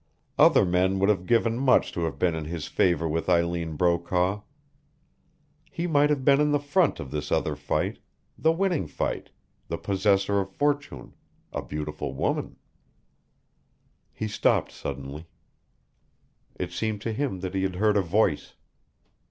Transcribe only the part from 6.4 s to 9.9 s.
in the front of this other fight, the winning fight, the